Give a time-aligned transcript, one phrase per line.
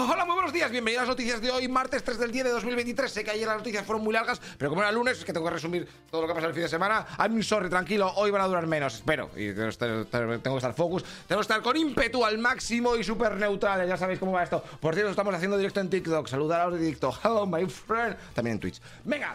[0.00, 2.50] Hola, muy buenos días, bienvenidos a las noticias de hoy, martes 3 del 10 de
[2.52, 3.10] 2023.
[3.10, 5.44] Sé que ayer las noticias fueron muy largas, pero como era lunes, es que tengo
[5.44, 7.04] que resumir todo lo que pasa el fin de semana.
[7.18, 9.28] I'm sorry, tranquilo, hoy van a durar menos, espero.
[9.34, 13.88] Y tengo que estar focus, tengo que estar con ímpetu al máximo y súper neutral,
[13.88, 14.62] ya sabéis cómo va esto.
[14.80, 18.16] Por cierto, estamos haciendo directo en TikTok, saludar a los de TikTok, hello my friend,
[18.34, 18.80] también en Twitch.
[19.02, 19.34] Venga,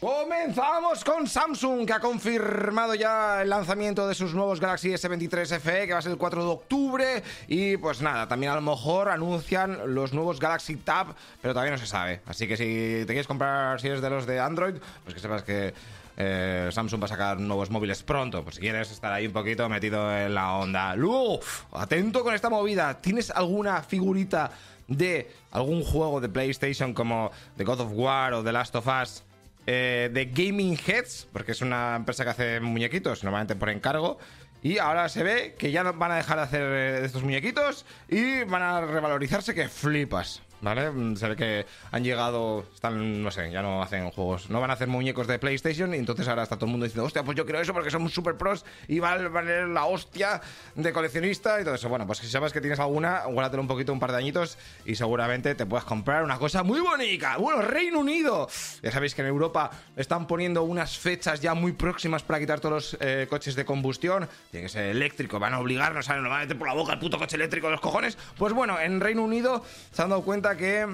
[0.00, 5.86] Comenzamos con Samsung, que ha confirmado ya el lanzamiento de sus nuevos Galaxy S23 FE,
[5.86, 7.22] que va a ser el 4 de octubre.
[7.48, 11.78] Y pues nada, también a lo mejor anuncian los nuevos Galaxy Tab, pero todavía no
[11.78, 12.20] se sabe.
[12.26, 15.42] Así que si te quieres comprar, si eres de los de Android, pues que sepas
[15.42, 15.72] que
[16.18, 18.42] eh, Samsung va a sacar nuevos móviles pronto.
[18.42, 20.94] Pues si quieres estar ahí un poquito metido en la onda.
[20.94, 21.40] Luego,
[21.72, 23.00] atento con esta movida.
[23.00, 24.50] ¿Tienes alguna figurita
[24.88, 29.22] de algún juego de PlayStation como The God of War o The Last of Us?
[29.66, 34.18] Eh, de Gaming Heads, porque es una empresa que hace muñequitos, normalmente por encargo.
[34.62, 38.44] Y ahora se ve que ya van a dejar de hacer eh, estos muñequitos y
[38.44, 40.42] van a revalorizarse que flipas.
[40.66, 40.90] ¿Vale?
[40.90, 44.70] Mm, se ve que han llegado, están, no sé, ya no hacen juegos, no van
[44.70, 47.36] a hacer muñecos de PlayStation y entonces ahora está todo el mundo diciendo, hostia, pues
[47.36, 50.40] yo quiero eso porque somos super pros y va a valer la hostia
[50.74, 51.88] de coleccionista y todo eso.
[51.88, 54.96] Bueno, pues si sabes que tienes alguna, guárdatelo un poquito, un par de añitos y
[54.96, 57.36] seguramente te puedas comprar una cosa muy bonita.
[57.36, 58.48] Bueno, Reino Unido.
[58.82, 62.72] Ya sabéis que en Europa están poniendo unas fechas ya muy próximas para quitar todos
[62.74, 64.28] los eh, coches de combustión.
[64.50, 66.92] Tiene que ser eléctrico, van a obligarnos a, nos van a meter por la boca
[66.92, 68.18] el puto coche eléctrico de los cojones.
[68.36, 70.86] Pues bueno, en Reino Unido se han dado cuenta que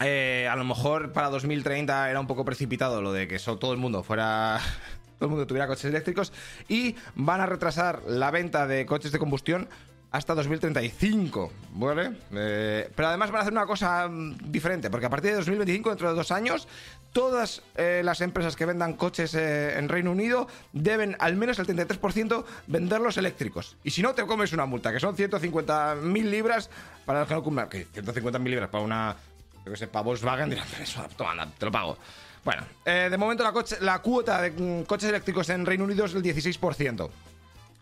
[0.00, 3.78] eh, a lo mejor para 2030 era un poco precipitado lo de que todo el
[3.78, 4.60] mundo fuera.
[5.18, 6.30] Todo el mundo tuviera coches eléctricos
[6.68, 9.66] y van a retrasar la venta de coches de combustión
[10.10, 12.12] hasta 2035, ¿vale?
[12.32, 15.90] Eh, pero además van a hacer una cosa mm, diferente, porque a partir de 2025,
[15.90, 16.68] dentro de dos años,
[17.12, 22.44] todas eh, las empresas que vendan coches en Reino Unido deben al menos el 33%
[22.66, 23.76] venderlos eléctricos.
[23.84, 26.70] Y si no, te comes una multa, que son 150.000 libras
[27.04, 27.68] para los que no.
[27.68, 29.16] Que 150.000 libras para una.
[29.64, 31.98] Yo que sé, para Volkswagen, dirán, eso, toma, te lo pago.
[32.44, 36.04] Bueno, eh, de momento la, coche, la cuota de mm, coches eléctricos en Reino Unido
[36.04, 37.10] es del 16%.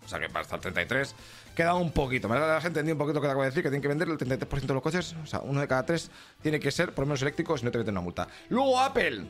[0.05, 1.15] O sea que para el 33
[1.55, 2.29] queda un poquito.
[2.29, 4.19] Me has entendido un poquito lo que acabo de decir, que tienen que vender el
[4.19, 5.15] 33% de los coches.
[5.23, 6.11] O sea, uno de cada tres
[6.43, 8.29] tiene que ser por lo menos eléctrico, si no te meten una multa.
[8.49, 9.25] Luego Apple.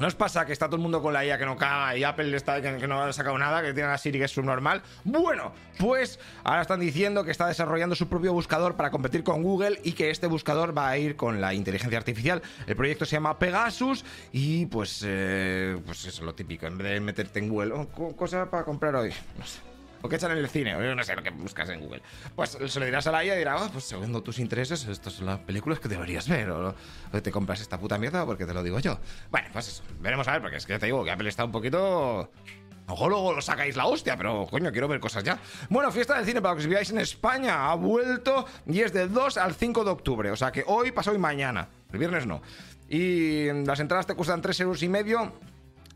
[0.00, 2.04] ¿No os pasa que está todo el mundo con la IA que no caga y
[2.04, 4.80] Apple está que, no ha sacado nada, que tiene la Siri que es subnormal?
[5.04, 9.78] Bueno, pues ahora están diciendo que está desarrollando su propio buscador para competir con Google
[9.84, 12.40] y que este buscador va a ir con la inteligencia artificial.
[12.66, 16.92] El proyecto se llama Pegasus y pues, eh, pues eso es lo típico, en vez
[16.92, 19.12] de meterte en Google, oh, cosa para comprar hoy.
[19.38, 19.69] No sé
[20.02, 22.02] o que echan en el cine, o yo no sé lo que buscas en Google.
[22.34, 25.14] Pues se lo dirás a la IA y dirá, oh, pues según tus intereses, estas
[25.14, 26.74] son las películas que deberías ver, o,
[27.22, 28.98] te compras esta puta mierda porque te lo digo yo.
[29.30, 31.52] Bueno, pues eso, veremos a ver, porque es que te digo que Apple está un
[31.52, 32.30] poquito...
[32.86, 35.38] Ojo, luego lo sacáis la hostia, pero coño, quiero ver cosas ya.
[35.68, 37.70] Bueno, fiesta del cine para que os veáis en España.
[37.70, 40.30] Ha vuelto y es del 2 al 5 de octubre.
[40.32, 41.68] O sea que hoy, pasó y mañana.
[41.92, 42.42] El viernes no.
[42.88, 45.32] Y las entradas te cuestan 3 euros y medio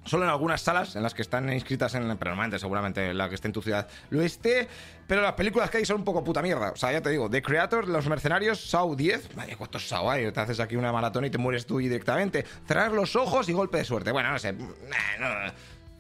[0.05, 2.03] Solo en algunas salas en las que están inscritas en.
[2.19, 4.69] Pero normalmente, seguramente la que esté en tu ciudad lo esté.
[5.07, 6.73] Pero las películas que hay son un poco puta mierda.
[6.73, 9.35] O sea, ya te digo, The Creator, Los Mercenarios, Saw 10.
[9.35, 10.31] Vaya, ¿cuántos Saw hay?
[10.31, 12.45] Te haces aquí una maratón y te mueres tú directamente.
[12.67, 14.13] Cerrar los ojos y golpe de suerte.
[14.13, 14.55] Bueno, no sé.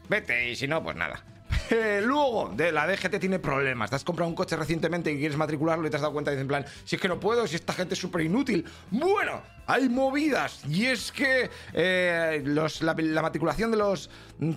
[0.09, 1.23] Vete y si no, pues nada.
[1.71, 3.91] Luego, de la DGT tiene problemas.
[3.91, 6.35] Te has comprado un coche recientemente y quieres matricularlo y te has dado cuenta y
[6.35, 8.65] dices en plan, si es que no puedo, si esta gente es súper inútil.
[8.91, 10.65] Bueno, hay movidas.
[10.69, 14.11] Y es que eh, la, matriculación de los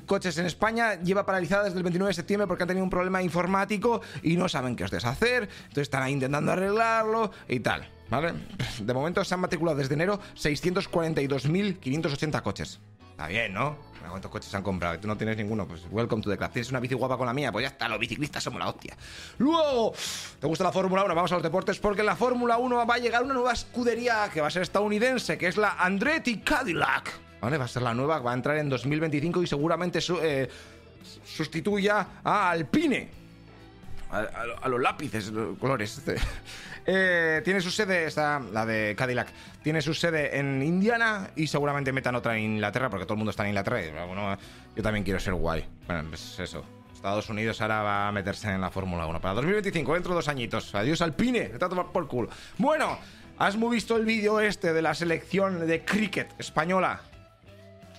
[0.06, 3.22] coches en España lleva paralizada desde el 29 de septiembre porque han tenido un problema
[3.22, 5.44] informático y no saben qué os deshacer.
[5.44, 7.90] Entonces están ahí intentando arreglarlo y tal.
[8.10, 8.34] ¿Vale?
[8.82, 12.80] De momento se han matriculado desde enero 642.580 coches.
[13.18, 13.76] Está bien, ¿no?
[14.08, 15.00] ¿Cuántos coches han comprado?
[15.00, 15.68] Tú no tienes ninguno.
[15.68, 16.52] Pues welcome to the club.
[16.52, 17.52] ¿Tienes una bici guapa con la mía?
[17.52, 18.96] Pues ya está, los biciclistas somos la hostia.
[19.40, 19.92] Luego,
[20.40, 21.16] ¿te gusta la Fórmula 1?
[21.16, 24.30] Vamos a los deportes porque en la Fórmula 1 va a llegar una nueva escudería
[24.32, 27.12] que va a ser estadounidense, que es la Andretti Cadillac.
[27.42, 27.58] ¿Vale?
[27.58, 30.48] Va a ser la nueva, va a entrar en 2025 y seguramente eh,
[31.26, 33.10] sustituya a Alpine.
[34.10, 36.02] A, los lápices, colores.
[36.90, 39.28] Eh, tiene su sede, esta, la de Cadillac,
[39.62, 43.32] tiene su sede en Indiana y seguramente metan otra en Inglaterra porque todo el mundo
[43.32, 43.84] está en Inglaterra.
[43.84, 44.38] Y, bueno,
[44.74, 45.66] yo también quiero ser guay.
[45.86, 46.64] Bueno, pues eso.
[46.94, 50.30] Estados Unidos ahora va a meterse en la Fórmula 1 para 2025, dentro de dos
[50.30, 50.74] añitos.
[50.76, 52.30] Adiós Alpine, te a tomar por culo.
[52.58, 52.98] Bueno,
[53.38, 57.02] ¿has visto el vídeo este de la selección de cricket española?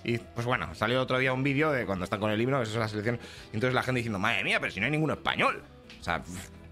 [0.08, 2.72] Y pues bueno, salió otro día un vídeo de cuando están con el libro, eso
[2.72, 3.20] es la selección.
[3.52, 5.62] Y entonces la gente diciendo, madre mía, pero si no hay ninguno español.
[6.00, 6.22] O sea,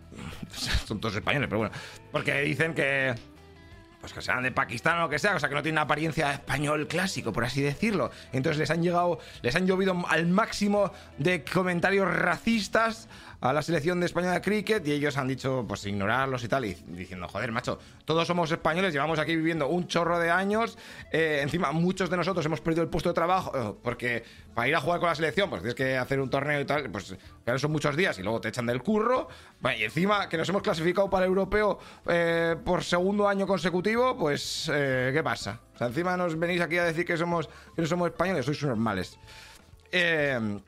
[0.86, 1.74] son todos españoles, pero bueno.
[2.10, 3.14] Porque dicen que
[4.00, 6.32] pues que sean de Pakistán o lo que sea, o sea que no tienen apariencia
[6.32, 8.10] español clásico, por así decirlo.
[8.32, 13.06] Entonces les han llegado, les han llovido al máximo de comentarios racistas
[13.48, 16.64] a la selección de España de cricket y ellos han dicho, pues ignorarlos y tal,
[16.64, 20.78] y diciendo, joder, macho, todos somos españoles, llevamos aquí viviendo un chorro de años,
[21.12, 24.76] eh, encima muchos de nosotros hemos perdido el puesto de trabajo, eh, porque para ir
[24.76, 27.58] a jugar con la selección, pues tienes que hacer un torneo y tal, pues claro,
[27.58, 29.28] son muchos días y luego te echan del curro,
[29.76, 34.64] y encima que nos hemos clasificado para el europeo eh, por segundo año consecutivo, pues,
[34.66, 35.60] ¿qué pasa?
[35.74, 38.62] O sea, encima nos venís aquí a decir que somos que no somos españoles, sois
[38.62, 39.18] normales.
[39.92, 40.60] Eh,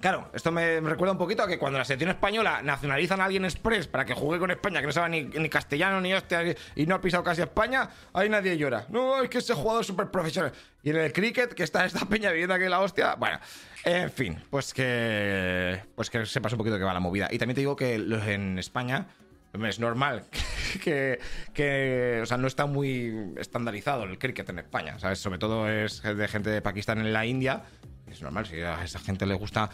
[0.00, 3.44] Claro, esto me recuerda un poquito a que cuando la selección española nacionalizan a alguien
[3.44, 6.94] express para que juegue con España, que no sabe ni, castellano ni hostia, y no
[6.94, 8.86] ha pisado casi España, ahí nadie llora.
[8.88, 10.52] No, es que ese jugador es súper profesional.
[10.82, 13.38] Y en el cricket, que está esta peña viviendo aquí la hostia, bueno,
[13.84, 17.28] en fin, pues que, pues que sepas un poquito qué va la movida.
[17.30, 19.06] Y también te digo que en España
[19.52, 20.24] es normal
[20.84, 21.18] que,
[21.52, 24.96] que, o sea, no está muy estandarizado el cricket en España.
[25.14, 27.64] Sobre todo es de gente de Pakistán en la India
[28.12, 29.70] es normal, si a esa gente le gusta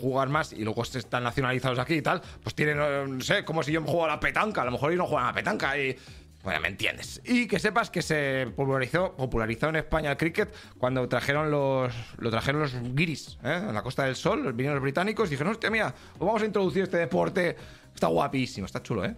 [0.00, 3.62] jugar más y luego están nacionalizados aquí y tal, pues tienen, eh, no sé, como
[3.62, 5.78] si yo juego a la petanca, a lo mejor ellos no juegan a la petanca
[5.78, 5.96] y...
[6.42, 7.20] Bueno, me entiendes.
[7.26, 12.30] Y que sepas que se popularizó, popularizó en España el cricket cuando trajeron los, lo
[12.30, 13.62] trajeron los guiris, ¿eh?
[13.68, 16.84] en la Costa del Sol, vinieron los británicos y dijeron, hostia, mira, vamos a introducir
[16.84, 17.56] este deporte.
[17.94, 19.14] Está guapísimo, está chulo, ¿eh?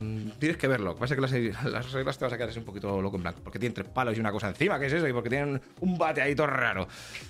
[0.00, 0.96] Mm, tienes que verlo.
[0.96, 1.32] Pasa que las,
[1.64, 3.40] las, reglas te vas a quedar un poquito loco en blanco.
[3.42, 5.08] Porque tienen tres palos y una cosa encima, ¿qué es eso?
[5.08, 6.88] Y porque tienen un bate ahí todo raro.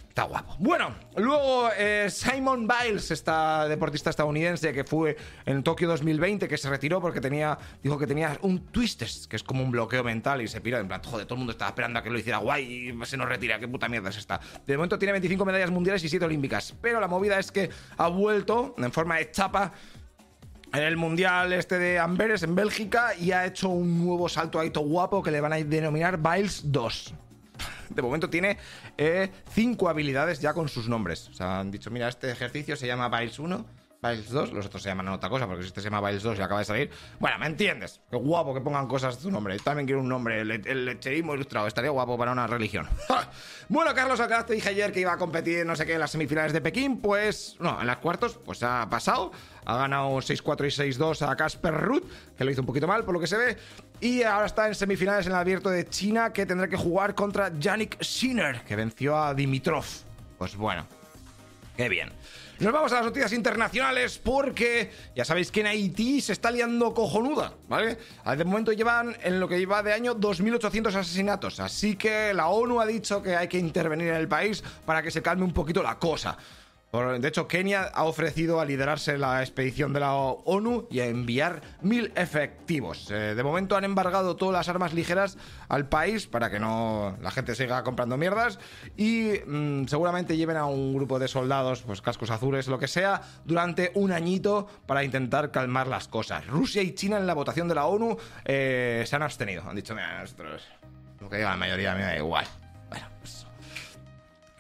[0.09, 0.55] Está guapo.
[0.61, 6.71] Bueno, luego eh, Simon Biles, esta deportista estadounidense que fue en Tokio 2020, que se
[6.71, 10.47] retiró porque tenía, dijo que tenía un twist, que es como un bloqueo mental y
[10.47, 10.79] se pira.
[10.79, 13.17] En plan, joder, todo el mundo estaba esperando a que lo hiciera guay y se
[13.17, 13.59] nos retira.
[13.59, 14.41] ¿Qué puta mierda es esta?
[14.65, 16.75] De momento tiene 25 medallas mundiales y 7 olímpicas.
[16.81, 19.73] Pero la movida es que ha vuelto en forma de chapa
[20.75, 24.85] en el mundial este de Amberes en Bélgica y ha hecho un nuevo salto todo
[24.85, 27.15] guapo que le van a denominar Biles 2.
[27.91, 28.59] De momento tiene
[28.99, 31.29] eh, cinco habilidades ya con sus nombres.
[31.29, 33.65] O sea, han dicho, mira, este ejercicio se llama Biles 1
[34.05, 36.39] Biles 2, los otros se llaman otra cosa, porque si este se llama Biles 2
[36.39, 36.91] y acaba de salir.
[37.19, 38.03] Bueno, ¿me entiendes?
[38.11, 39.59] Qué guapo que pongan cosas de tu nombre.
[39.59, 41.67] También quiero un nombre, el, lecherismo ilustrado.
[41.67, 42.87] Estaría guapo para una religión.
[43.69, 46.11] bueno, Carlos Alcaraz te dije ayer que iba a competir, no sé qué, en las
[46.11, 47.01] semifinales de Pekín.
[47.01, 49.33] Pues, no, en las cuartos, pues ha pasado.
[49.67, 52.05] Ha ganado 6-4 y 6-2 a Casper Ruth,
[52.37, 53.57] que lo hizo un poquito mal, por lo que se ve.
[54.01, 57.51] Y ahora está en semifinales en el abierto de China, que tendrá que jugar contra
[57.59, 59.87] Yannick Sinner, que venció a Dimitrov.
[60.37, 60.87] Pues bueno,
[61.77, 62.11] qué bien.
[62.61, 66.95] Nos vamos a las noticias internacionales porque ya sabéis que en Haití se está liando
[66.95, 67.99] cojonuda, ¿vale?
[68.37, 72.81] De momento llevan en lo que lleva de año 2.800 asesinatos, así que la ONU
[72.81, 75.83] ha dicho que hay que intervenir en el país para que se calme un poquito
[75.83, 76.39] la cosa.
[76.95, 81.61] De hecho, Kenia ha ofrecido a liderarse la expedición de la ONU y a enviar
[81.83, 83.11] mil efectivos.
[83.11, 85.37] Eh, de momento han embargado todas las armas ligeras
[85.69, 88.61] al país para que no la gente siga comprando mierdas
[88.97, 93.23] y mm, seguramente lleven a un grupo de soldados, pues cascos azules, lo que sea,
[93.45, 96.47] durante un añito para intentar calmar las cosas.
[96.47, 99.65] Rusia y China en la votación de la ONU eh, se han abstenido.
[99.69, 100.63] Han dicho, mira, nosotros,
[101.21, 102.47] lo que diga la mayoría me da igual.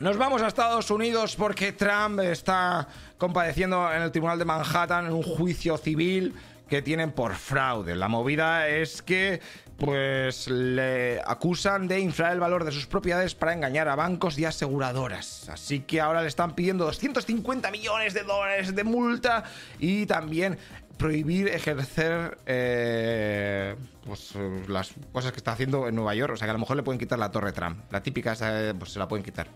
[0.01, 5.13] Nos vamos a Estados Unidos porque Trump está compadeciendo en el Tribunal de Manhattan en
[5.13, 6.35] un juicio civil
[6.69, 7.95] que tienen por fraude.
[7.95, 9.41] La movida es que
[9.77, 14.45] pues le acusan de inflar el valor de sus propiedades para engañar a bancos y
[14.45, 15.49] aseguradoras.
[15.49, 19.45] Así que ahora le están pidiendo 250 millones de dólares de multa
[19.79, 20.59] y también
[20.97, 24.35] prohibir ejercer eh, pues,
[24.69, 26.35] las cosas que está haciendo en Nueva York.
[26.35, 27.81] O sea que a lo mejor le pueden quitar la torre Trump.
[27.91, 28.35] La típica
[28.79, 29.49] pues, se la pueden quitar.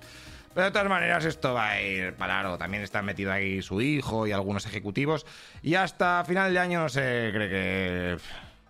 [0.54, 2.58] Pero de todas maneras esto va a ir para largo.
[2.58, 5.26] También está metido ahí su hijo y algunos ejecutivos.
[5.62, 8.18] Y hasta final de año no se cree que...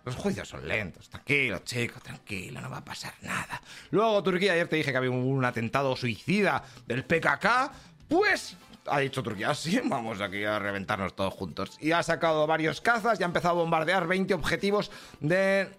[0.05, 1.09] Los juicios son lentos.
[1.09, 3.61] Tranquilo, chico, tranquilo, no va a pasar nada.
[3.91, 7.71] Luego Turquía, ayer te dije que había un atentado suicida del PKK.
[8.07, 8.55] Pues
[8.91, 11.77] ha dicho Turquía, sí, vamos aquí a reventarnos todos juntos.
[11.79, 15.69] Y ha sacado varios cazas y ha empezado a bombardear 20 objetivos de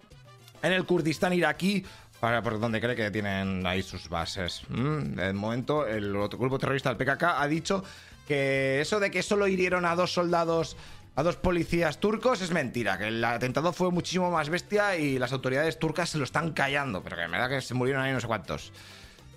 [0.63, 1.85] en el Kurdistán iraquí
[2.19, 4.61] para por donde cree que tienen ahí sus bases.
[4.69, 7.83] Mm, de momento, el otro grupo terrorista, el PKK, ha dicho
[8.27, 10.77] que eso de que solo hirieron a dos soldados,
[11.15, 15.33] a dos policías turcos, es mentira, que el atentado fue muchísimo más bestia y las
[15.33, 18.21] autoridades turcas se lo están callando, pero que me da que se murieron ahí no
[18.21, 18.71] sé cuántos.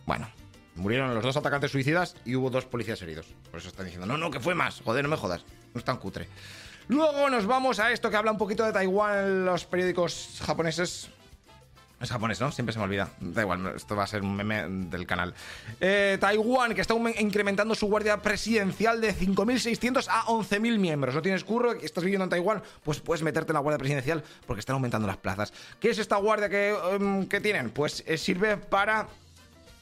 [0.04, 0.28] Bueno,
[0.76, 3.26] murieron los dos atacantes suicidas y hubo dos policías heridos.
[3.50, 4.80] Por eso están diciendo, no, no, que fue más.
[4.80, 5.44] Joder, no me jodas.
[5.72, 6.28] No es tan cutre.
[6.88, 11.08] Luego nos vamos a esto que habla un poquito de Taiwán en los periódicos japoneses
[11.98, 12.52] Es japonés, ¿no?
[12.52, 13.08] Siempre se me olvida.
[13.20, 15.32] Da igual, esto va a ser un meme del canal.
[15.80, 21.14] Eh, Taiwán, que está incrementando su guardia presidencial de 5.600 a 11.000 miembros.
[21.14, 21.72] ¿No tienes curro?
[21.72, 22.62] ¿Estás viviendo en Taiwán?
[22.82, 25.54] Pues puedes meterte en la guardia presidencial porque están aumentando las plazas.
[25.80, 27.70] ¿Qué es esta guardia que, em, tienen?
[27.70, 29.08] Pues eh, sirve para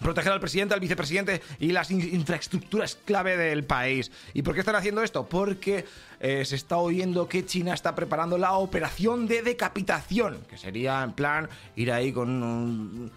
[0.03, 4.11] proteger al presidente, al vicepresidente y las infraestructuras clave del país.
[4.35, 5.27] ¿Y por qué están haciendo esto?
[5.27, 5.85] Porque
[6.21, 11.13] eh, se está oyendo que China está preparando la operación de decapitación, que sería en
[11.13, 13.11] plan ir ahí con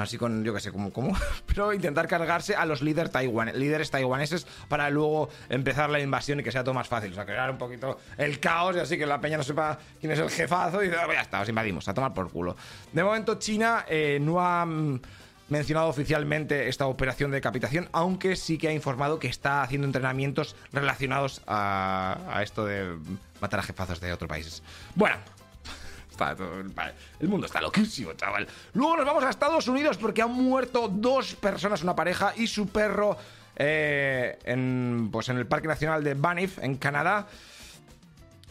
[0.00, 1.16] así con, yo qué sé, como, cómo,
[1.46, 3.12] pero intentar cargarse a los líderes,
[3.54, 7.12] líderes taiwaneses para luego empezar la invasión y que sea todo más fácil.
[7.12, 10.12] O sea, crear un poquito el caos y así que la peña no sepa quién
[10.12, 12.56] es el jefazo y ya está, os invadimos, a tomar por culo.
[12.92, 15.00] De momento China eh, no ha mm,
[15.48, 20.56] mencionado oficialmente esta operación de decapitación, aunque sí que ha informado que está haciendo entrenamientos
[20.72, 22.96] relacionados a, esto de
[23.40, 24.62] matar a jefazos de otros países.
[24.94, 25.16] Bueno,
[27.20, 28.46] el mundo está loquísimo, chaval.
[28.72, 32.68] Luego nos vamos a Estados Unidos porque han muerto dos personas, una pareja y su
[32.68, 33.16] perro
[33.56, 37.26] eh, en, pues en el Parque Nacional de Banff, en Canadá.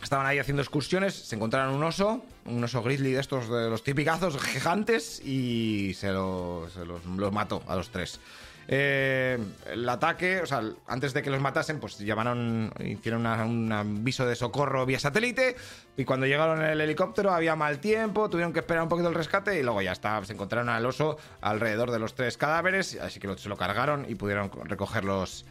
[0.04, 3.84] Estaban ahí haciendo excursiones, se encontraron un oso, un oso grizzly de estos, de los
[3.84, 8.20] tipicazos gigantes, y se, los, los mató a los tres.
[8.68, 9.38] Eh,
[9.72, 14.36] el ataque, o sea, antes de que los matasen, pues llamaron, hicieron un aviso de
[14.36, 15.56] socorro vía satélite.
[15.98, 19.16] Y cuando llegaron en el helicóptero había mal tiempo, tuvieron que esperar un poquito el
[19.16, 20.24] rescate y luego ya está.
[20.26, 24.16] Se encontraron al oso alrededor de los tres cadáveres, así que se lo cargaron y
[24.16, 25.46] pudieron recoger los,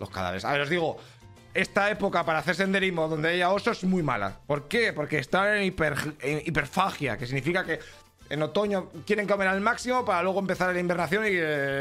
[0.00, 0.44] los cadáveres.
[0.44, 0.96] A ver, os digo,
[1.54, 4.36] esta época para hacer senderismo donde haya osos es muy mala.
[4.46, 4.92] ¿Por qué?
[4.92, 7.78] Porque están en, hiperfagia, que significa que
[8.30, 11.36] en otoño quieren comer al máximo para luego empezar la invernación y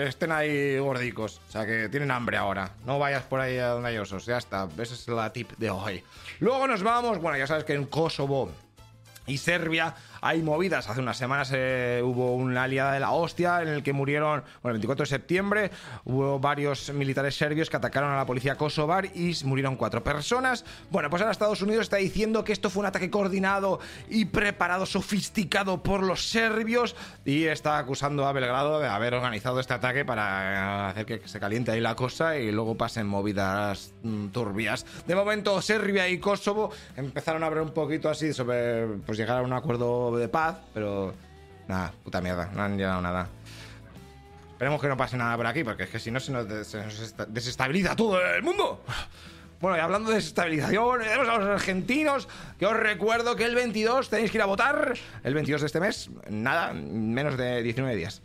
[0.08, 1.42] estén ahí gordicos.
[1.48, 2.72] O sea que tienen hambre ahora.
[2.86, 4.26] No vayas por ahí a donde hay osos.
[4.26, 4.68] Ya está.
[4.78, 6.04] Esa es la tip de hoy.
[6.40, 7.20] Luego nos vamos.
[7.20, 8.52] Bueno, ya sabes que en Kosovo
[9.26, 10.90] y Serbia hay movidas.
[10.90, 14.76] Hace unas semanas eh, hubo una aliada de la hostia en el que murieron, bueno,
[14.76, 15.72] el 24 de septiembre,
[16.06, 20.64] hubo varios militares serbios que atacaron a la policía kosovar y murieron cuatro personas.
[20.90, 24.86] Bueno, pues ahora Estados Unidos está diciendo que esto fue un ataque coordinado y preparado,
[24.86, 30.90] sofisticado por los serbios y está acusando a Belgrado de haber organizado este ataque para
[30.90, 34.86] hacer que se caliente ahí la cosa y luego pasen movidas mm, turbias.
[35.06, 39.42] De momento, Serbia y Kosovo empezaron a hablar un poquito así sobre pues, llegar a
[39.42, 41.14] un acuerdo de paz, pero
[41.68, 43.28] nada, puta mierda, no han llegado nada.
[44.52, 46.48] Esperemos que no pase nada por aquí, porque es que si no se nos,
[47.28, 48.84] desestabiliza todo el mundo.
[49.60, 52.28] Bueno, y hablando de desestabilización, tenemos a los argentinos,
[52.60, 54.94] que os recuerdo que el 22 tenéis que ir a votar.
[55.24, 58.22] El 22 de este mes, nada, menos de 19 días.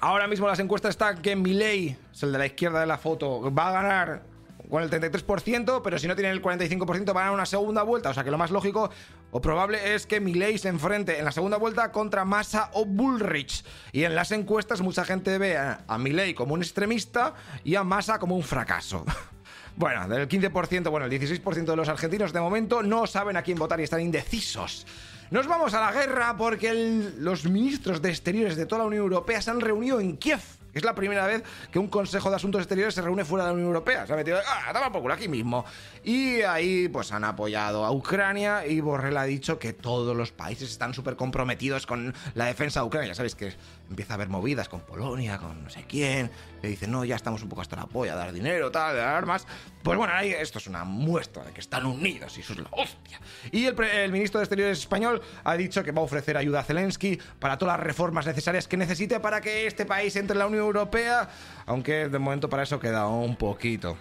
[0.00, 3.52] Ahora mismo las encuestas están que Milei, es el de la izquierda de la foto,
[3.52, 4.22] va a ganar
[4.70, 8.10] con el 33%, pero si no tiene el 45% van a una segunda vuelta.
[8.10, 8.90] O sea que lo más lógico
[9.30, 13.64] o probable es que Milei se enfrente en la segunda vuelta contra Massa o Bullrich.
[13.92, 15.98] Y en las encuestas mucha gente ve a, a
[16.36, 17.34] como un extremista
[17.64, 19.04] y a Massa como un fracaso.
[19.76, 23.56] Bueno, del 15%, bueno, el 16% de los argentinos de momento no saben a quién
[23.56, 24.84] votar y están indecisos.
[25.30, 26.74] Nos vamos a la guerra porque
[27.18, 30.40] los ministros de Exteriores de toda la Unión Europea se han reunido en Kiev
[30.74, 33.54] es la primera vez que un Consejo de Asuntos Exteriores se reúne fuera de la
[33.54, 34.06] Unión Europea.
[34.06, 35.64] Se ha metido, ah, toma por culo aquí mismo.
[36.04, 40.70] Y ahí pues han apoyado a Ucrania y Borrell ha dicho que todos los países
[40.70, 43.08] están súper comprometidos con la defensa de Ucrania.
[43.08, 43.52] Ya sabéis que
[43.90, 46.30] empieza a haber movidas con Polonia, con no sé quién.
[46.62, 49.46] Le dicen, no, ya estamos un poco hasta la polla, dar dinero, tal, dar armas.
[49.82, 53.20] Pues bueno, esto es una muestra de que están unidos y eso es la hostia.
[53.50, 56.64] Y el, el ministro de Exteriores español ha dicho que va a ofrecer ayuda a
[56.64, 60.46] Zelensky para todas las reformas necesarias que necesite para que este país entre en la
[60.46, 61.28] Unión Europea,
[61.66, 63.96] aunque de momento para eso queda un poquito.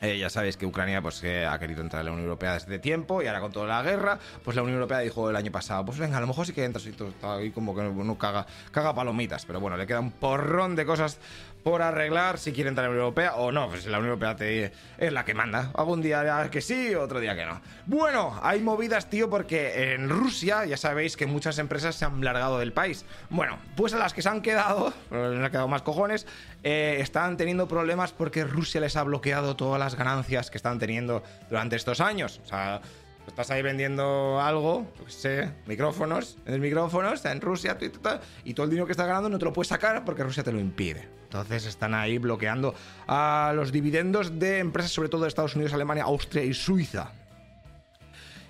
[0.00, 3.22] Eh, ya sabéis que Ucrania pues, ha querido entrar en la Unión Europea desde tiempo
[3.22, 5.98] y ahora con toda la guerra, pues la Unión Europea dijo el año pasado, pues
[5.98, 8.46] venga, a lo mejor sí que entras y todo está ahí como que no, caga,
[8.70, 11.18] caga palomitas, pero bueno, le queda un porrón de cosas
[11.66, 13.68] por arreglar si quiere entrar en la Unión Europea o no.
[13.68, 15.72] Pues la Unión Europea te, es la que manda.
[15.74, 17.60] Algún día que sí, otro día que no.
[17.86, 22.60] Bueno, hay movidas, tío, porque en Rusia ya sabéis que muchas empresas se han largado
[22.60, 23.04] del país.
[23.30, 26.28] Bueno, pues a las que se han quedado, les han quedado más cojones,
[26.62, 31.24] eh, están teniendo problemas porque Rusia les ha bloqueado todas las ganancias que están teniendo
[31.50, 32.40] durante estos años.
[32.44, 32.80] O sea,
[33.26, 37.76] estás ahí vendiendo algo, yo sé, micrófonos, en micrófonos, está en Rusia,
[38.44, 40.52] y todo el dinero que estás ganando no te lo puedes sacar porque Rusia te
[40.52, 41.08] lo impide.
[41.24, 42.74] Entonces están ahí bloqueando
[43.06, 47.12] a los dividendos de empresas, sobre todo de Estados Unidos, Alemania, Austria y Suiza.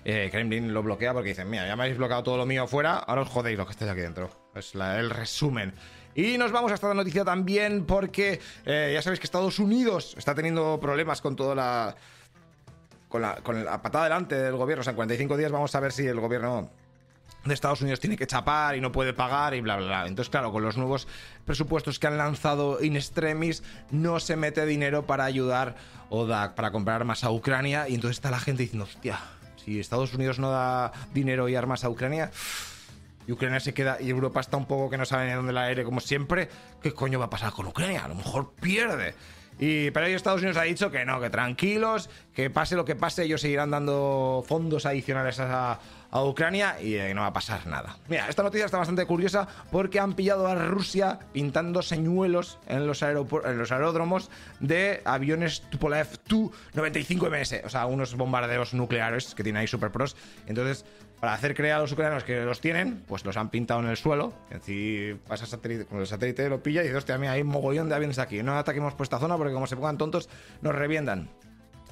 [0.05, 2.95] Eh, Kremlin lo bloquea porque dicen, mira, ya me habéis bloqueado todo lo mío afuera,
[2.97, 4.29] ahora os jodéis lo que estáis aquí dentro.
[4.55, 5.73] Es el resumen.
[6.15, 10.33] Y nos vamos a esta noticia también porque eh, ya sabéis que Estados Unidos está
[10.33, 11.95] teniendo problemas con toda la
[13.07, 14.81] con la, con la patada delante del gobierno.
[14.81, 16.69] O sea, en 45 días vamos a ver si el gobierno
[17.45, 20.07] de Estados Unidos tiene que chapar y no puede pagar y bla, bla, bla.
[20.07, 21.07] Entonces, claro, con los nuevos
[21.45, 25.75] presupuestos que han lanzado in extremis, no se mete dinero para ayudar
[26.09, 27.87] o para comprar armas a Ucrania.
[27.87, 29.19] Y entonces está la gente diciendo, hostia,
[29.63, 32.31] si Estados Unidos no da dinero y armas a Ucrania,
[33.27, 35.63] y Ucrania se queda y Europa está un poco que no sabe ni dónde la
[35.63, 36.49] aire como siempre,
[36.81, 38.05] ¿qué coño va a pasar con Ucrania?
[38.05, 39.15] A lo mejor pierde.
[39.59, 43.23] Y, pero Estados Unidos ha dicho que no, que tranquilos, que pase lo que pase,
[43.23, 45.79] ellos seguirán dando fondos adicionales a,
[46.11, 47.97] a Ucrania y eh, no va a pasar nada.
[48.07, 53.01] Mira, esta noticia está bastante curiosa porque han pillado a Rusia pintando señuelos en los,
[53.01, 59.67] en los aeródromos de aviones Tupolev Tu-95MS, o sea, unos bombarderos nucleares que tienen ahí
[59.67, 60.15] super pros.
[60.47, 60.85] Entonces,
[61.19, 63.97] para hacer creer a los ucranianos que los tienen, pues los han pintado en el
[63.97, 64.33] suelo.
[64.51, 67.47] Y así pasa satélite, con el satélite lo pilla y dice, hostia, mira, hay un
[67.47, 68.43] mogollón de aviones aquí.
[68.43, 70.29] No ataquemos por esta zona porque como se pongan tontos,
[70.61, 71.29] nos revientan.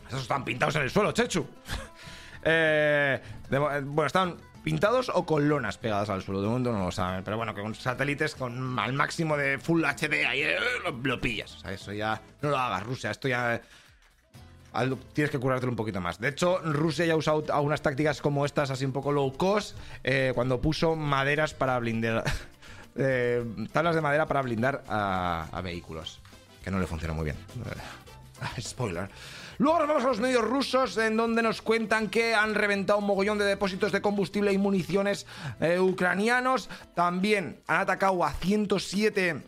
[0.07, 1.47] Esos están pintados en el suelo, Chechu.
[2.43, 6.41] eh, bueno, están pintados o con lonas pegadas al suelo.
[6.41, 7.23] De momento no lo saben.
[7.23, 10.57] Pero bueno, que con satélites con al máximo de Full HD ahí eh,
[11.03, 11.55] lo, pillas.
[11.55, 13.09] O sea, eso ya no lo hagas, Rusia.
[13.09, 13.59] Esto ya
[15.13, 16.19] tienes que curártelo un poquito más.
[16.19, 19.77] De hecho, Rusia ya ha usado algunas tácticas como estas, así un poco low cost,
[20.03, 22.23] eh, cuando puso maderas para blindar.
[22.97, 26.21] Eh, tablas de madera para blindar a, vehículos.
[26.63, 27.35] Que no le funciona muy bien.
[28.57, 29.09] Spoiler.
[29.57, 33.05] Luego nos vamos a los medios rusos, en donde nos cuentan que han reventado un
[33.05, 35.27] mogollón de depósitos de combustible y municiones
[35.59, 36.69] eh, ucranianos.
[36.93, 39.41] También han atacado a 107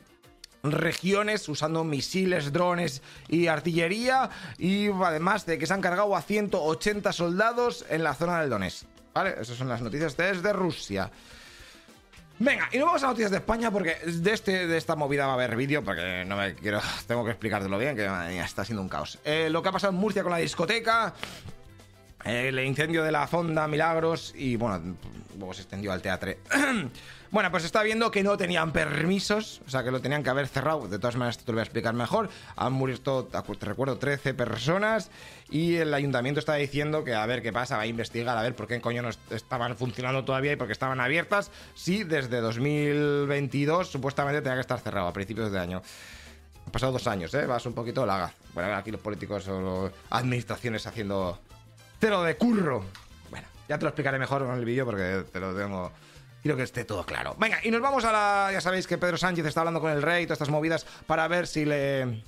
[0.63, 7.11] regiones usando misiles, drones y artillería y además de que se han cargado a 180
[7.13, 8.85] soldados en la zona del Donetsk.
[9.13, 9.35] ¿Vale?
[9.41, 11.09] Esas son las noticias desde Rusia.
[12.39, 15.31] Venga, y nos vamos a noticias de España porque de, este, de esta movida va
[15.31, 18.05] a haber vídeo porque no me quiero, tengo que explicártelo bien, que
[18.39, 19.17] está siendo un caos.
[19.25, 21.15] Eh, lo que ha pasado en Murcia con la discoteca,
[22.23, 24.95] el incendio de la Fonda Milagros y bueno,
[25.35, 26.33] luego se extendió al teatro.
[27.29, 30.47] Bueno, pues está viendo que no tenían permisos, o sea que lo tenían que haber
[30.47, 30.87] cerrado.
[30.87, 32.29] De todas maneras, te lo voy a explicar mejor.
[32.55, 35.11] Han muerto, te recuerdo, 13 personas
[35.49, 38.55] y el ayuntamiento está diciendo que a ver qué pasa, va a investigar, a ver
[38.55, 41.51] por qué coño no estaban funcionando todavía y por qué estaban abiertas.
[41.75, 45.81] Si desde 2022 supuestamente tenía que estar cerrado a principios de año.
[46.65, 47.45] Han pasado dos años, ¿eh?
[47.45, 48.33] Vas un poquito laga.
[48.53, 51.39] Bueno, aquí los políticos o administraciones haciendo
[51.99, 52.83] cero de curro.
[53.29, 55.91] Bueno, ya te lo explicaré mejor en el vídeo porque te lo tengo
[56.41, 57.35] Quiero que esté todo claro.
[57.37, 58.49] Venga, y nos vamos a la.
[58.51, 61.27] Ya sabéis que Pedro Sánchez está hablando con el rey y todas estas movidas para
[61.27, 62.23] ver si le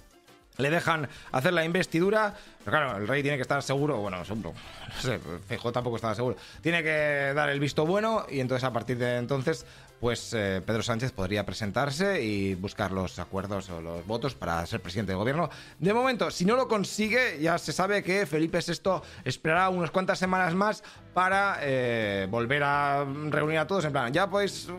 [0.59, 2.35] le dejan hacer la investidura.
[2.63, 4.53] Pero claro, el rey tiene que estar seguro, bueno, seguro,
[4.95, 6.35] no sé, Feijó tampoco estaba seguro.
[6.61, 9.65] Tiene que dar el visto bueno y entonces a partir de entonces,
[9.99, 14.81] pues eh, Pedro Sánchez podría presentarse y buscar los acuerdos o los votos para ser
[14.81, 15.49] presidente de gobierno.
[15.79, 20.19] De momento, si no lo consigue, ya se sabe que Felipe VI esperará unas cuantas
[20.19, 23.85] semanas más para eh, volver a reunir a todos.
[23.85, 24.69] En plan, ya pues...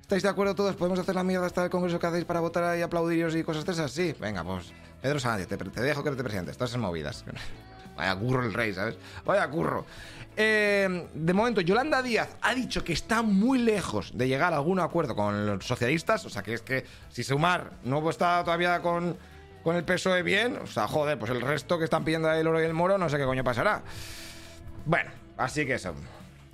[0.00, 0.76] ¿Estáis de acuerdo todos?
[0.76, 3.64] ¿Podemos hacer la mierda hasta el congreso que hacéis para votar y aplaudiros y cosas
[3.64, 3.92] de esas?
[3.92, 4.70] Sí, venga, pues
[5.02, 6.56] Pedro Sánchez, te, dejo que te presentes.
[6.56, 7.24] Todas esas movidas.
[7.96, 8.96] Vaya curro el rey, ¿sabes?
[9.24, 9.84] Vaya curro.
[10.34, 14.80] Eh, de momento, Yolanda Díaz ha dicho que está muy lejos de llegar a algún
[14.80, 16.24] acuerdo con los socialistas.
[16.24, 19.18] O sea, que es que si Sumar no está todavía con,
[19.62, 22.62] con el PSOE bien, o sea, joder, pues el resto que están pidiendo el oro
[22.62, 23.82] y el moro, no sé qué coño pasará.
[24.86, 25.94] Bueno, así que eso.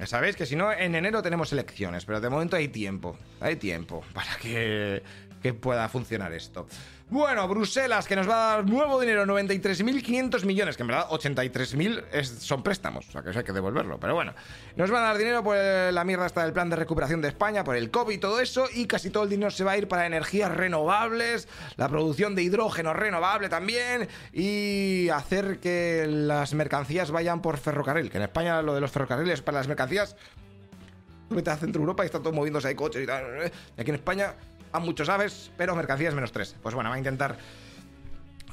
[0.06, 3.16] Sabéis que si no, en enero tenemos elecciones, pero de momento hay tiempo.
[3.40, 5.02] Hay tiempo para que,
[5.42, 6.66] que pueda funcionar esto.
[7.10, 12.22] Bueno, Bruselas, que nos va a dar nuevo dinero, 93.500 millones, que en verdad 83.000
[12.22, 13.98] son préstamos, o sea que eso hay que devolverlo.
[13.98, 14.34] Pero bueno,
[14.76, 17.64] nos va a dar dinero por la mierda hasta del plan de recuperación de España,
[17.64, 19.88] por el COVID y todo eso, y casi todo el dinero se va a ir
[19.88, 27.40] para energías renovables, la producción de hidrógeno renovable también, y hacer que las mercancías vayan
[27.40, 30.14] por ferrocarril, que en España lo de los ferrocarriles para las mercancías...
[31.30, 33.52] Vete a Centro Europa y está todo moviéndose, hay coches y tal.
[33.76, 34.32] Y aquí en España
[34.72, 36.56] a muchos aves, pero mercancías menos tres.
[36.62, 37.36] Pues bueno, va a intentar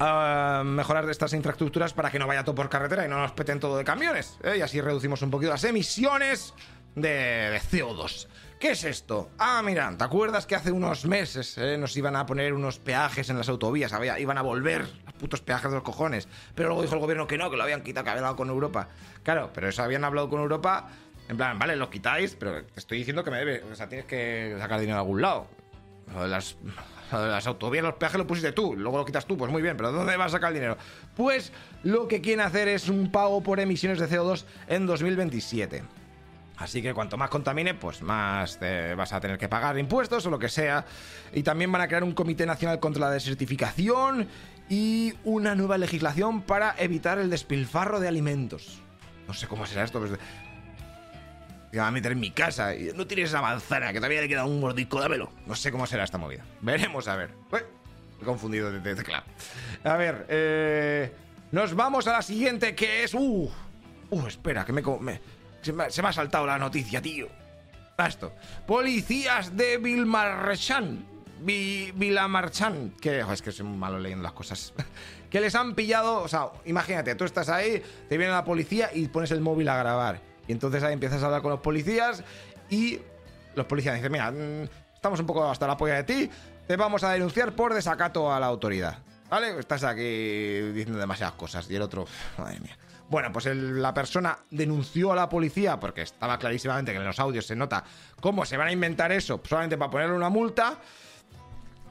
[0.00, 3.60] uh, mejorar estas infraestructuras para que no vaya todo por carretera y no nos peten
[3.60, 4.38] todo de camiones.
[4.42, 4.56] ¿eh?
[4.58, 6.54] Y así reducimos un poquito las emisiones
[6.94, 8.26] de, CO2.
[8.58, 9.30] ¿Qué es esto?
[9.38, 13.28] Ah, mira, ¿te acuerdas que hace unos meses eh, nos iban a poner unos peajes
[13.28, 13.92] en las autovías?
[13.92, 16.26] Había, iban a volver los putos peajes de los cojones.
[16.54, 18.48] Pero luego dijo el gobierno que no, que lo habían quitado, que habían hablado con
[18.48, 18.88] Europa.
[19.22, 20.88] Claro, pero eso habían hablado con Europa.
[21.28, 23.62] En plan, vale, lo quitáis, pero te estoy diciendo que me debe.
[23.70, 25.48] O sea, tienes que sacar dinero de algún lado.
[26.14, 26.56] Las,
[27.12, 29.92] las autovías, los peajes lo pusiste tú, luego lo quitas tú, pues muy bien, pero
[29.92, 30.76] ¿dónde vas a sacar el dinero?
[31.16, 35.82] Pues lo que quieren hacer es un pago por emisiones de CO2 en 2027.
[36.58, 38.58] Así que cuanto más contamine, pues más
[38.96, 40.86] vas a tener que pagar impuestos o lo que sea.
[41.34, 44.26] Y también van a crear un Comité Nacional contra la Desertificación
[44.68, 48.80] y una nueva legislación para evitar el despilfarro de alimentos.
[49.28, 49.98] No sé cómo será esto.
[49.98, 50.12] Pues
[51.70, 52.74] que va a meter en mi casa.
[52.74, 55.30] Y no tienes esa manzana, que todavía le queda un mordisco, dámelo.
[55.46, 56.44] No sé cómo será esta movida.
[56.60, 57.30] Veremos a ver.
[57.52, 57.64] Ué,
[58.20, 59.24] he confundido de teclado.
[59.84, 61.12] A ver, eh,
[61.52, 63.14] nos vamos a la siguiente que es.
[63.14, 63.50] Uh,
[64.10, 65.20] uh espera, que me, me
[65.62, 67.28] se, me, se ha saltado la noticia, tío.
[67.98, 68.32] Esto.
[68.66, 71.06] Policías de Vilmarchan.
[71.40, 72.92] Vilamarchan.
[73.00, 74.72] Que es que soy malo leyendo las cosas.
[75.30, 76.22] que les han pillado.
[76.22, 79.76] O sea, imagínate, tú estás ahí, te viene la policía y pones el móvil a
[79.76, 80.20] grabar.
[80.48, 82.22] Y entonces ahí empiezas a hablar con los policías
[82.70, 83.00] y
[83.54, 86.30] los policías dicen: Mira, mm, estamos un poco hasta la polla de ti,
[86.66, 88.98] te vamos a denunciar por desacato a la autoridad.
[89.28, 89.58] ¿Vale?
[89.58, 91.68] Estás aquí diciendo demasiadas cosas.
[91.70, 92.06] Y el otro,
[92.38, 92.76] madre mía.
[93.08, 97.46] Bueno, pues la persona denunció a la policía porque estaba clarísimamente que en los audios
[97.46, 97.84] se nota
[98.20, 100.78] cómo se van a inventar eso solamente para ponerle una multa.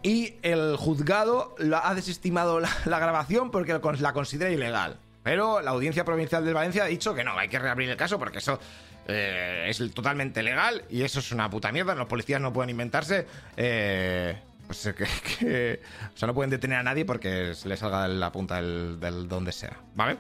[0.03, 4.99] Y el juzgado ha desestimado la, grabación porque la considera ilegal.
[5.25, 8.19] Pero la Audiencia Provincial de Valencia ha dicho que no, hay que reabrir el caso
[8.19, 8.59] porque eso
[9.07, 11.95] eh, es totalmente legal y eso es una puta mierda.
[11.95, 13.25] Los policías no pueden inventarse.
[13.57, 14.93] Eh, pues
[15.39, 15.81] que,
[16.13, 19.51] o sea, no pueden detener a nadie porque se les salga la punta del donde
[19.51, 20.17] sea, ¿vale?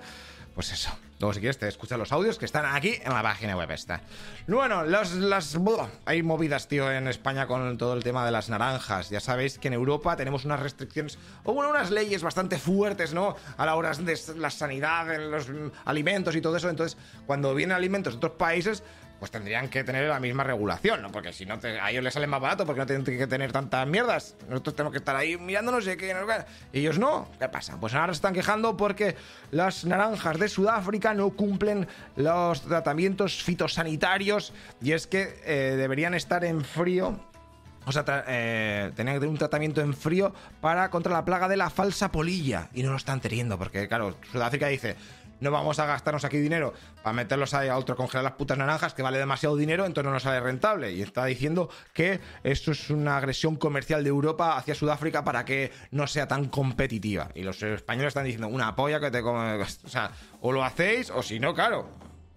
[0.55, 0.89] Pues eso.
[1.19, 4.01] Luego, si quieres, te escuchas los audios que están aquí en la página web esta.
[4.47, 5.57] Bueno, las, las,
[6.05, 9.09] hay movidas, tío, en España con todo el tema de las naranjas.
[9.09, 13.35] Ya sabéis que en Europa tenemos unas restricciones, o bueno, unas leyes bastante fuertes, ¿no?
[13.57, 15.47] A la hora de la sanidad, en los
[15.83, 16.69] alimentos y todo eso.
[16.69, 18.81] Entonces, cuando vienen alimentos de otros países,
[19.19, 21.11] pues tendrían que tener la misma regulación, ¿no?
[21.11, 23.87] Porque si no, a ellos les sale más barato porque no tienen que tener tantas
[23.87, 24.35] mierdas.
[24.49, 26.15] Nosotros tenemos que estar ahí mirándonos y que
[26.73, 27.29] y ellos no.
[27.39, 27.77] ¿Qué pasa?
[27.79, 29.15] Pues ahora se están quejando porque
[29.51, 36.43] las naranjas de Sudáfrica no cumplen los tratamientos fitosanitarios y es que eh, deberían estar
[36.43, 37.19] en frío
[37.85, 41.55] o sea, eh, tenían que tener un tratamiento en frío para contra la plaga de
[41.55, 42.69] la falsa polilla.
[42.73, 44.95] Y no lo están teniendo, porque, claro, Sudáfrica dice:
[45.39, 48.93] no vamos a gastarnos aquí dinero para meterlos ahí a otro congelar las putas naranjas
[48.93, 50.91] que vale demasiado dinero, entonces no nos sale rentable.
[50.91, 55.71] Y está diciendo que esto es una agresión comercial de Europa hacia Sudáfrica para que
[55.91, 57.29] no sea tan competitiva.
[57.35, 59.61] Y los españoles están diciendo, una polla que te come.
[59.61, 61.89] O sea, o lo hacéis, o si no, claro.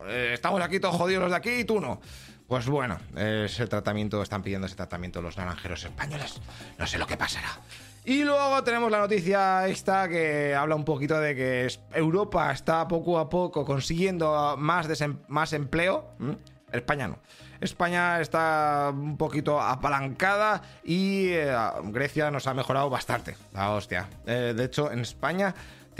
[0.07, 2.01] Eh, estamos aquí todos jodidos los de aquí y tú no.
[2.49, 6.41] Pues bueno, ese tratamiento, están pidiendo ese tratamiento los naranjeros españoles.
[6.79, 7.61] No sé lo que pasará.
[8.07, 13.19] Y luego tenemos la noticia esta que habla un poquito de que Europa está poco
[13.19, 14.89] a poco consiguiendo más,
[15.29, 16.17] más empleo.
[16.73, 17.19] España no.
[17.61, 23.37] España está un poquito apalancada y eh, Grecia nos ha mejorado bastante.
[23.53, 24.09] La hostia.
[24.25, 25.55] Eh, de hecho, en España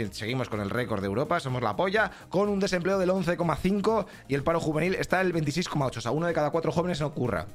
[0.07, 4.35] seguimos con el récord de Europa, somos la polla, con un desempleo del 11,5 y
[4.35, 5.97] el paro juvenil está el 26,8.
[5.97, 7.47] O sea, uno de cada cuatro jóvenes no ocurra.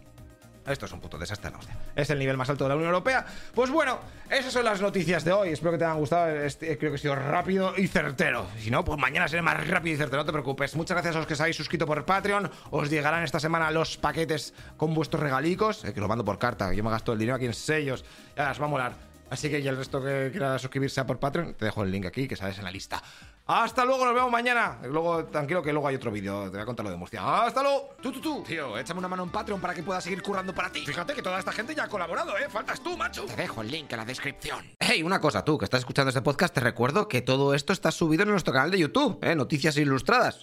[0.67, 1.59] Esto es un puto desastre, no,
[1.95, 3.27] Es el nivel más alto de la Unión Europea.
[3.55, 3.99] Pues bueno,
[4.31, 5.51] esas son las noticias de hoy.
[5.51, 6.31] Espero que te hayan gustado.
[6.31, 8.47] Este, creo que he sido rápido y certero.
[8.59, 10.23] Si no, pues mañana seré más rápido y certero.
[10.23, 10.75] No te preocupes.
[10.75, 12.51] Muchas gracias a los que os habéis suscrito por Patreon.
[12.71, 15.85] Os llegarán esta semana los paquetes con vuestros regalicos.
[15.85, 16.73] Eh, que los mando por carta.
[16.73, 18.03] Yo me gasto el dinero aquí en sellos.
[18.35, 19.14] Ya las va a molar.
[19.31, 22.07] Así que ya el resto que quiera suscribirse a por Patreon, te dejo el link
[22.07, 23.03] aquí, que sabes en la lista.
[23.47, 24.79] Hasta luego, nos vemos mañana.
[24.85, 26.45] Luego, tranquilo que luego hay otro vídeo.
[26.45, 27.45] Te voy a contar lo de Murcia.
[27.45, 27.91] Hasta luego.
[28.01, 28.43] Tú, tú, tú.
[28.47, 30.85] Tío, échame una mano en Patreon para que pueda seguir currando para ti.
[30.87, 32.49] Fíjate que toda esta gente ya ha colaborado, ¿eh?
[32.49, 33.25] Faltas tú, macho.
[33.27, 34.65] Te dejo el link en la descripción.
[34.79, 37.91] Hey, una cosa, tú que estás escuchando este podcast, te recuerdo que todo esto está
[37.91, 39.35] subido en nuestro canal de YouTube, ¿eh?
[39.35, 40.41] Noticias ilustradas.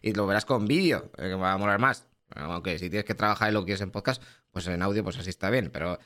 [0.00, 2.06] Y lo verás con vídeo, eh, que va a molar más.
[2.34, 5.30] Aunque si tienes que trabajar y lo quieres en podcast, pues en audio, pues así
[5.30, 5.70] está bien.
[5.72, 5.98] Pero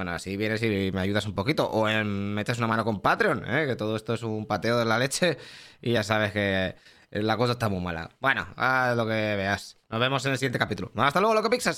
[0.00, 1.68] bueno, así vienes y me ayudas un poquito.
[1.68, 3.66] O metes una mano con Patreon, ¿eh?
[3.66, 5.36] que todo esto es un pateo de la leche.
[5.82, 6.74] Y ya sabes que
[7.10, 8.08] la cosa está muy mala.
[8.18, 9.76] Bueno, haz lo que veas.
[9.90, 10.90] Nos vemos en el siguiente capítulo.
[10.96, 11.76] Hasta luego, loco Pixas.